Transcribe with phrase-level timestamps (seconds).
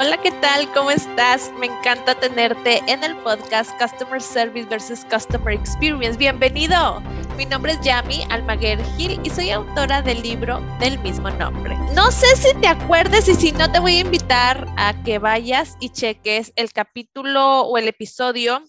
[0.00, 0.72] Hola, ¿qué tal?
[0.74, 1.52] ¿Cómo estás?
[1.58, 6.16] Me encanta tenerte en el podcast Customer Service versus Customer Experience.
[6.16, 7.00] Bienvenido.
[7.36, 11.76] Mi nombre es Yami Almaguer Gil y soy autora del libro del mismo nombre.
[11.96, 15.76] No sé si te acuerdes y si no te voy a invitar a que vayas
[15.80, 18.62] y cheques el capítulo o el episodio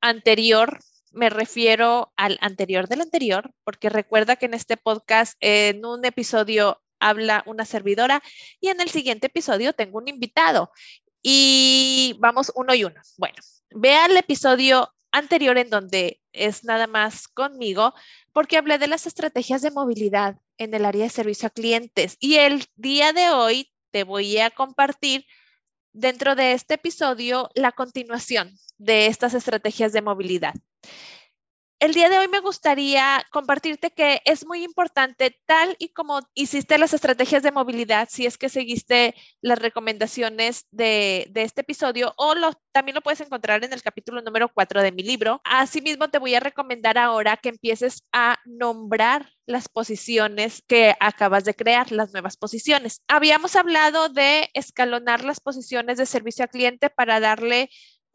[0.00, 0.78] anterior
[1.10, 6.80] me refiero al anterior del anterior, porque recuerda que en este podcast, en un episodio
[7.00, 8.22] habla una servidora
[8.60, 10.70] y en el siguiente episodio tengo un invitado
[11.22, 13.00] y vamos uno y uno.
[13.16, 13.36] Bueno,
[13.70, 17.94] vea el episodio anterior en donde es nada más conmigo
[18.32, 22.36] porque hablé de las estrategias de movilidad en el área de servicio a clientes y
[22.36, 25.24] el día de hoy te voy a compartir
[25.92, 30.54] dentro de este episodio la continuación de estas estrategias de movilidad.
[31.80, 36.76] El día de hoy me gustaría compartirte que es muy importante, tal y como hiciste
[36.76, 42.34] las estrategias de movilidad, si es que seguiste las recomendaciones de, este episodio, o
[42.72, 45.40] también lo puedes encontrar en el capítulo número 4 de mi libro.
[45.44, 51.54] Asimismo, te voy a recomendar ahora que empieces a nombrar las posiciones que acabas de
[51.54, 53.02] crear, las nuevas posiciones.
[53.06, 57.70] Habíamos hablado de escalonar las posiciones de servicio a cliente para darle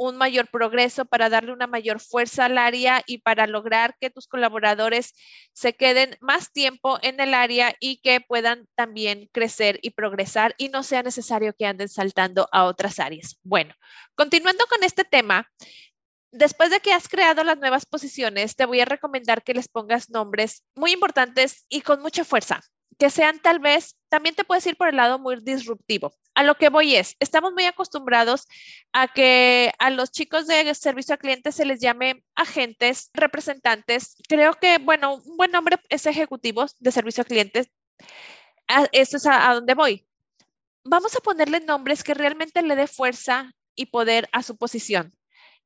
[0.08, 4.28] un mayor progreso, para darle una mayor fuerza al área y para lograr que tus
[4.28, 5.14] colaboradores
[5.54, 10.70] se queden más tiempo en el área y que puedan también crecer y progresar y
[10.70, 13.38] no sea necesario que anden saltando a otras áreas.
[13.44, 13.74] Bueno,
[14.16, 15.50] continuando con este tema,
[16.32, 20.10] después de que has creado las nuevas posiciones, te voy a recomendar que les pongas
[20.10, 22.62] nombres muy importantes y con mucha fuerza
[22.98, 26.14] que sean tal vez, también te puedes ir por el lado muy disruptivo.
[26.36, 28.48] A lo que voy es, estamos muy acostumbrados
[28.92, 34.16] a que a los chicos de servicio a clientes se les llame agentes, representantes.
[34.28, 37.68] Creo que, bueno, un buen nombre es ejecutivos de servicio a clientes.
[38.92, 40.08] Eso es a, a donde voy.
[40.84, 45.14] Vamos a ponerle nombres que realmente le dé fuerza y poder a su posición.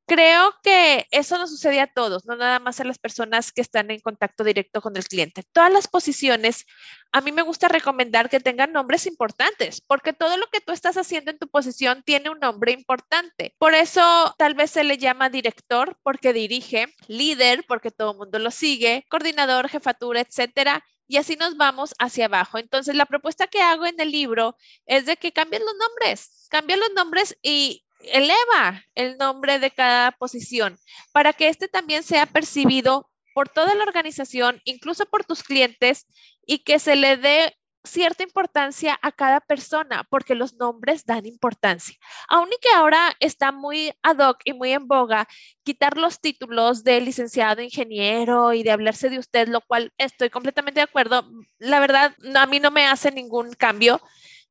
[0.08, 3.92] Creo que eso nos sucede a todos, no nada más a las personas que están
[3.92, 5.44] en contacto directo con el cliente.
[5.52, 6.66] Todas las posiciones,
[7.12, 10.96] a mí me gusta recomendar que tengan nombres importantes, porque todo lo que tú estás
[10.96, 13.54] haciendo en tu posición tiene un nombre importante.
[13.58, 18.40] Por eso tal vez se le llama director porque dirige, líder porque todo el mundo
[18.40, 22.58] lo sigue, coordinador, jefatura, etcétera y así nos vamos hacia abajo.
[22.58, 26.80] Entonces, la propuesta que hago en el libro es de que cambien los nombres, cambien
[26.80, 30.78] los nombres y eleva el nombre de cada posición
[31.12, 36.08] para que este también sea percibido por toda la organización, incluso por tus clientes,
[36.46, 41.96] y que se le dé cierta importancia a cada persona, porque los nombres dan importancia.
[42.30, 45.28] Aún y que ahora está muy ad hoc y muy en boga
[45.64, 50.80] quitar los títulos de licenciado ingeniero y de hablarse de usted, lo cual estoy completamente
[50.80, 51.30] de acuerdo.
[51.60, 54.02] La verdad, a mí no me hace ningún cambio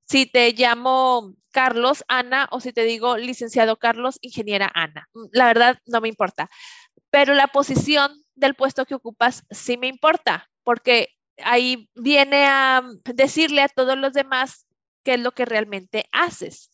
[0.05, 5.09] si te llamo Carlos, Ana, o si te digo licenciado Carlos, ingeniera Ana.
[5.33, 6.51] La verdad, no me importa.
[7.09, 11.09] Pero la posición del puesto que ocupas sí me importa, porque
[11.43, 14.67] ahí viene a decirle a todos los demás
[15.03, 16.71] qué es lo que realmente haces.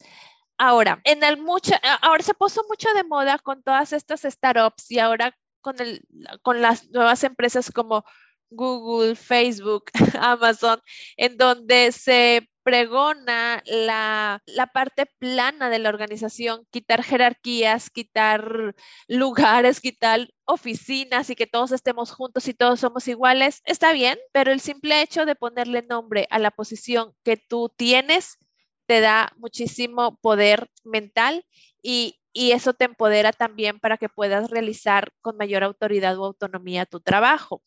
[0.58, 4.98] Ahora, en el mucho, ahora se puso mucho de moda con todas estas startups y
[4.98, 6.02] ahora con, el,
[6.42, 8.04] con las nuevas empresas como
[8.50, 9.84] Google, Facebook,
[10.20, 10.80] Amazon,
[11.16, 14.42] en donde se pregona la,
[14.72, 18.74] parte plana de la organización, quitar jerarquías, quitar
[19.08, 24.52] lugares, quitar oficinas y que todos estemos juntos y todos somos iguales, está bien, pero
[24.52, 28.38] el simple hecho de ponerle nombre a la posición que tú tienes
[28.86, 31.44] te da muchísimo poder mental
[31.82, 37.00] y, eso te empodera también para que puedas realizar con mayor autoridad o autonomía tu
[37.00, 37.62] trabajo.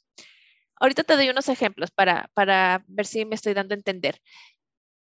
[0.78, 4.20] Ahorita te doy unos ejemplos para, para ver si me estoy dando a entender.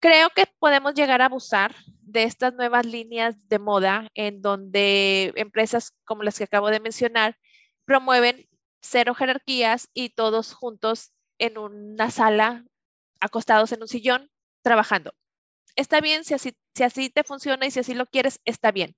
[0.01, 5.93] Creo que podemos llegar a abusar de estas nuevas líneas de moda en donde empresas
[6.05, 7.37] como las que acabo de mencionar
[7.85, 8.49] promueven
[8.81, 12.65] cero jerarquías y todos juntos en una sala,
[13.19, 14.31] acostados en un sillón,
[14.63, 15.13] trabajando.
[15.75, 18.95] Está bien, si así, si así te funciona y si así lo quieres, está bien.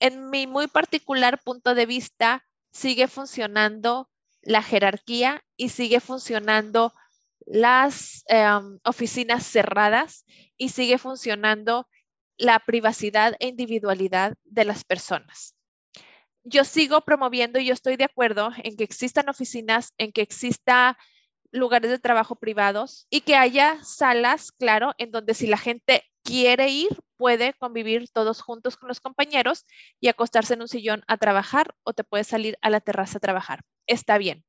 [0.00, 2.42] En mi muy particular punto de vista,
[2.72, 4.08] sigue funcionando
[4.40, 6.94] la jerarquía y sigue funcionando
[7.46, 10.24] las em, oficinas cerradas
[10.56, 11.88] y sigue funcionando
[12.36, 15.54] la privacidad e individualidad de las personas.
[16.44, 20.98] Yo sigo promoviendo y yo estoy de acuerdo en que existan oficinas, en que exista
[21.52, 26.68] lugares de trabajo privados y que haya salas, claro, en donde si la gente quiere
[26.68, 29.66] ir, puede convivir todos juntos con los compañeros
[30.00, 33.20] y acostarse en un sillón a trabajar o te puedes salir a la terraza a
[33.20, 33.60] trabajar.
[33.86, 34.44] Está bien.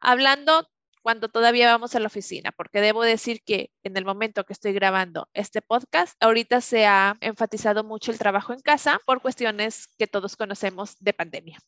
[0.00, 0.68] Hablando
[1.02, 4.72] cuando todavía vamos a la oficina, porque debo decir que en el momento que estoy
[4.72, 10.06] grabando este podcast, ahorita se ha enfatizado mucho el trabajo en casa por cuestiones que
[10.06, 11.58] todos conocemos de pandemia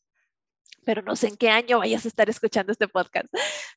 [0.84, 3.26] pero no sé en qué año vayas a estar escuchando este podcast.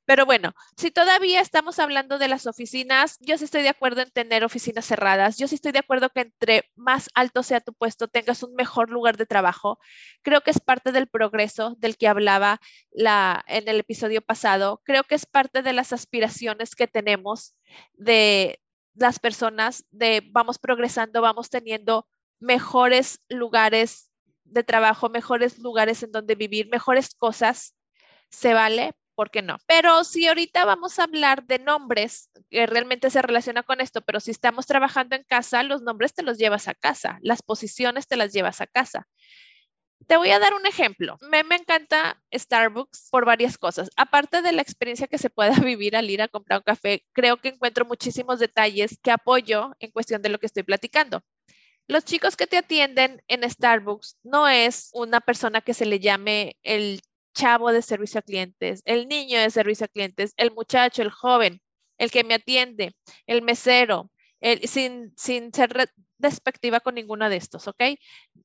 [0.05, 4.11] Pero bueno, si todavía estamos hablando de las oficinas, yo sí estoy de acuerdo en
[4.11, 5.37] tener oficinas cerradas.
[5.37, 8.89] Yo sí estoy de acuerdo que entre más alto sea tu puesto, tengas un mejor
[8.89, 9.79] lugar de trabajo.
[10.21, 12.59] Creo que es parte del progreso del que hablaba
[12.91, 14.81] la, en el episodio pasado.
[14.83, 17.55] Creo que es parte de las aspiraciones que tenemos
[17.93, 18.59] de
[18.95, 22.07] las personas, de vamos progresando, vamos teniendo
[22.39, 24.11] mejores lugares
[24.45, 27.75] de trabajo, mejores lugares en donde vivir, mejores cosas,
[28.29, 29.57] se vale, ¿por qué no?
[29.67, 34.19] Pero si ahorita vamos a hablar de nombres, que realmente se relaciona con esto, pero
[34.19, 38.17] si estamos trabajando en casa, los nombres te los llevas a casa, las posiciones te
[38.17, 39.07] las llevas a casa.
[40.07, 41.17] Te voy a dar un ejemplo.
[41.21, 43.89] Me, me encanta Starbucks por varias cosas.
[43.95, 47.37] Aparte de la experiencia que se pueda vivir al ir a comprar un café, creo
[47.37, 51.21] que encuentro muchísimos detalles que apoyo en cuestión de lo que estoy platicando.
[51.93, 56.57] Los chicos que te atienden en Starbucks no es una persona que se le llame
[56.63, 57.01] el
[57.35, 61.61] chavo de servicio a clientes, el niño de servicio a clientes, el muchacho, el joven,
[61.99, 62.95] el que me atiende,
[63.27, 64.09] el mesero,
[64.63, 67.83] sin, ser despectiva con ninguno de estos, ¿ok?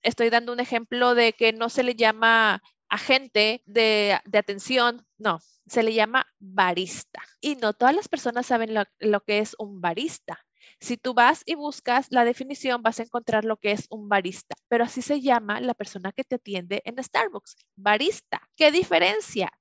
[0.03, 5.83] Estoy dando un ejemplo de que no se le llama agente de atención, no, se
[5.83, 7.23] le llama barista.
[7.41, 10.39] Y no todas las personas saben lo que es un barista.
[10.81, 14.57] Si tú vas y buscas la definición, vas a encontrar lo que es un barista,
[14.69, 18.43] pero así se llama la persona que te atiende en Starbucks, barista.
[18.57, 19.53] ¿Qué diferencia?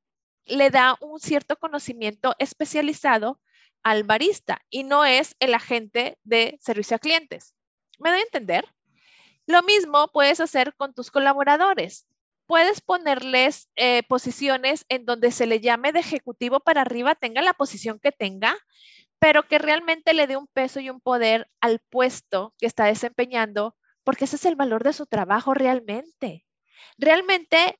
[0.45, 3.39] Le da un cierto conocimiento especializado
[3.83, 7.53] al barista y no es el agente de servicio a clientes.
[7.99, 8.65] ¿Me doy a entender?
[9.45, 12.05] Lo mismo puedes hacer con tus colaboradores.
[12.47, 17.53] Puedes ponerles eh, posiciones en donde se le llame de ejecutivo para arriba, tenga la
[17.53, 18.57] posición que tenga,
[19.19, 23.75] pero que realmente le dé un peso y un poder al puesto que está desempeñando,
[24.03, 26.45] porque ese es el valor de su trabajo realmente.
[26.97, 27.77] Realmente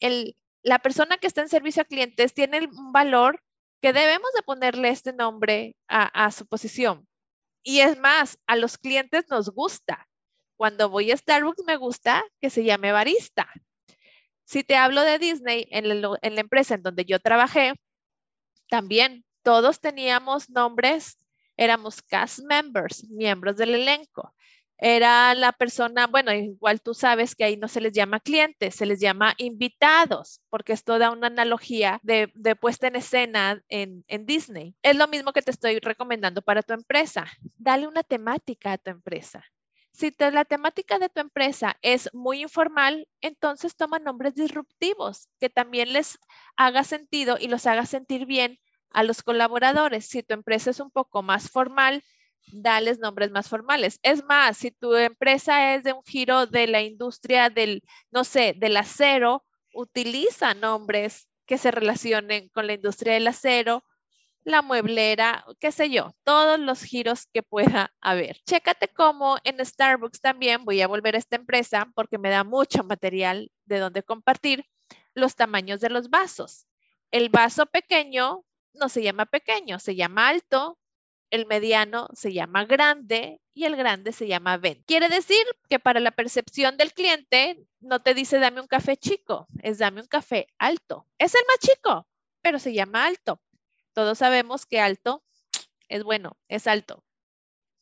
[0.63, 3.41] la persona que está en servicio a clientes tiene un valor
[3.81, 7.07] que debemos de ponerle este nombre a, su posición.
[7.63, 10.07] Y es más, a los clientes nos gusta.
[10.57, 13.47] Cuando voy a Starbucks me gusta que se llame barista.
[14.45, 17.73] Si te hablo de Disney, en la empresa en donde yo trabajé,
[18.69, 21.17] también todos teníamos nombres
[21.57, 24.33] éramos cast members, miembros del elenco.
[24.79, 28.85] Era la persona, bueno, igual tú sabes que ahí no se les llama clientes, se
[28.85, 32.29] les llama invitados, porque esto da una analogía de,
[32.61, 34.75] puesta en escena en, en Disney.
[34.83, 37.25] Es lo mismo que te estoy recomendando para tu empresa.
[37.57, 39.43] Dale una temática a tu empresa.
[39.97, 45.91] Si la temática de tu empresa es muy informal, entonces toma nombres disruptivos que también
[45.91, 46.19] les
[46.55, 48.59] haga sentido y los haga sentir bien
[48.91, 50.05] a los colaboradores.
[50.07, 52.03] Si tu empresa es un poco más formal,
[52.51, 53.99] dales nombres más formales.
[54.03, 58.53] Es más, si tu empresa es de un giro de la industria del, no sé,
[58.57, 59.43] del acero,
[59.73, 63.83] utiliza nombres que se relacionen con la industria del acero,
[64.43, 68.37] la mueblera, qué sé yo, todos los giros que pueda haber.
[68.45, 72.83] Chécate cómo en Starbucks también voy a volver a esta empresa porque me da mucho
[72.83, 74.65] material de donde compartir
[75.13, 76.65] los tamaños de los vasos.
[77.11, 78.45] El vaso pequeño
[78.79, 80.77] no se llama pequeño, se llama alto,
[81.29, 84.83] el mediano se llama grande y el grande se llama ven.
[84.85, 89.47] Quiere decir que para la percepción del cliente no te dice dame un café chico,
[89.61, 91.07] es dame un café alto.
[91.17, 92.07] Es el más chico,
[92.41, 93.41] pero se llama alto.
[93.93, 95.23] Todos sabemos que alto
[95.89, 97.03] es bueno, es alto.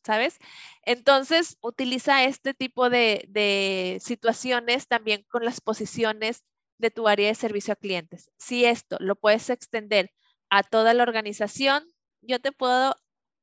[0.04, 0.38] ¿Sabes?
[0.82, 6.44] Entonces, utiliza este tipo de, de situaciones también con las posiciones
[6.78, 8.30] de tu área de servicio a clientes.
[8.38, 10.12] Si esto lo puedes extender
[10.50, 11.84] a toda la organización,
[12.22, 12.96] yo te puedo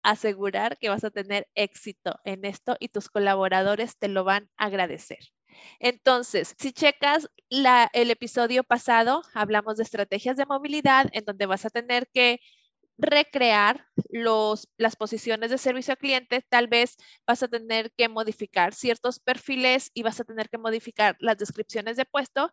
[0.03, 4.65] asegurar que vas a tener éxito en esto y tus colaboradores te lo van a
[4.65, 5.19] agradecer.
[5.79, 11.69] Entonces, si checas el episodio pasado, hablamos de estrategias de movilidad en donde vas a
[11.69, 12.39] tener que
[12.97, 13.87] recrear
[14.77, 16.95] las posiciones de servicio al cliente, tal vez
[17.25, 21.97] vas a tener que modificar ciertos perfiles y vas a tener que modificar las descripciones
[21.97, 22.51] de puesto.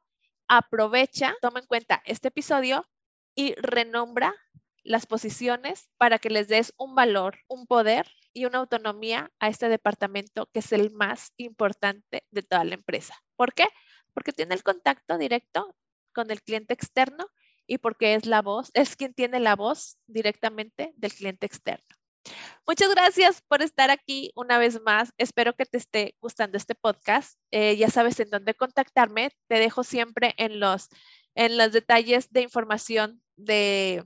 [0.49, 2.87] Aprovecha, toma en cuenta este episodio
[3.35, 4.35] y renombra
[4.83, 9.69] las posiciones para que les des un valor, un poder y una autonomía a este
[9.69, 13.15] departamento que es el más importante de toda la empresa.
[13.37, 13.67] ¿Por qué?
[14.15, 15.77] Porque tiene el contacto directo
[16.13, 17.29] con el cliente externo
[17.67, 21.87] y porque es la voz, es quien tiene la voz directamente del cliente externo.
[22.67, 25.13] Muchas gracias por estar aquí una vez más.
[25.19, 27.39] Espero que te esté gustando este podcast.
[27.51, 29.31] Eh, ya sabes en dónde contactarme.
[29.49, 30.89] Te dejo siempre en los
[31.35, 34.05] en los detalles de información de,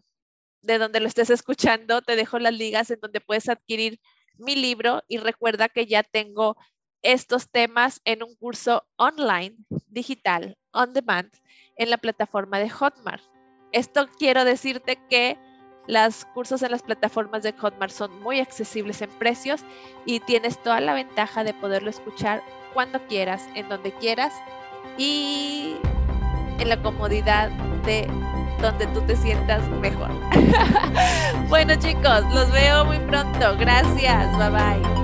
[0.62, 4.00] de donde lo estés escuchando, te dejo las ligas en donde puedes adquirir
[4.36, 6.56] mi libro y recuerda que ya tengo
[7.02, 9.56] estos temas en un curso online,
[9.88, 11.30] digital, on demand,
[11.76, 13.22] en la plataforma de Hotmart.
[13.72, 15.38] Esto quiero decirte que
[15.86, 19.60] los cursos en las plataformas de Hotmart son muy accesibles en precios
[20.06, 24.32] y tienes toda la ventaja de poderlo escuchar cuando quieras, en donde quieras
[24.96, 25.76] y
[26.64, 27.50] en la comodidad
[27.84, 28.08] de
[28.60, 30.10] donde tú te sientas mejor.
[31.48, 33.56] bueno chicos, los veo muy pronto.
[33.58, 34.38] Gracias.
[34.38, 35.03] Bye bye.